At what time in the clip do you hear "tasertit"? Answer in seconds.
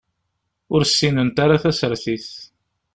1.63-2.27